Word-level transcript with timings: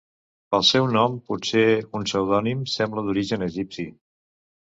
Pel 0.53 0.63
seu 0.69 0.87
nom, 0.93 1.19
potser 1.27 1.65
un 1.99 2.07
pseudònim, 2.07 2.65
sembla 2.77 3.05
d'origen 3.11 3.47
egipci. 3.51 3.87